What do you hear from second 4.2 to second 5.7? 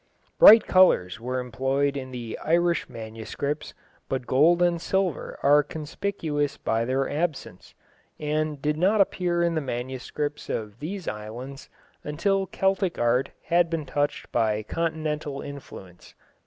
gold and silver are